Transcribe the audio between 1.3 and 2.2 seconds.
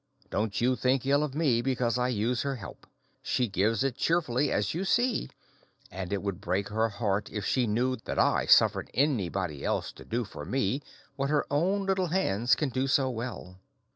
me because I